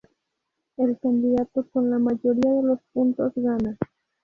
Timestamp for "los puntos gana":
2.63-3.77